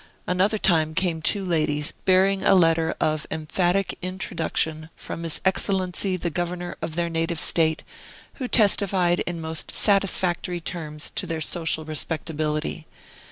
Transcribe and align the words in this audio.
Another 0.25 0.57
time 0.57 0.95
came 0.95 1.21
two 1.21 1.45
ladies, 1.45 1.91
bearing 1.91 2.41
a 2.41 2.55
letter 2.55 2.95
of 2.99 3.27
emphatic 3.29 3.99
introduction 4.01 4.89
from 4.95 5.21
his 5.21 5.39
Excellency 5.45 6.17
the 6.17 6.31
Governor 6.31 6.75
of 6.81 6.95
their 6.95 7.07
native 7.07 7.39
State, 7.39 7.83
who 8.41 8.47
testified 8.47 9.19
in 9.27 9.39
most 9.39 9.75
satisfactory 9.75 10.59
terms 10.59 11.11
to 11.11 11.27
their 11.27 11.39
social 11.39 11.85
respectability. 11.85 12.87